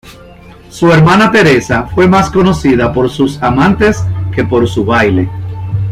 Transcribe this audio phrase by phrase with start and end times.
[0.71, 5.29] Su hermana Teresa fue más conocida por sus amantes que por su baile.